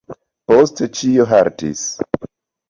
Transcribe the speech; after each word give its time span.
Poste 0.51 0.87
ĉio 1.01 1.27
haltis. 1.33 1.85